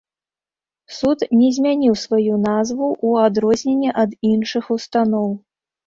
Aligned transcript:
Суд 0.97 1.19
не 1.41 1.51
змяніў 1.59 1.93
сваю 2.05 2.33
назву 2.47 2.89
ў 3.07 3.09
адрозненні 3.31 3.97
ад 4.05 4.21
іншых 4.35 4.63
устаноў. 4.79 5.29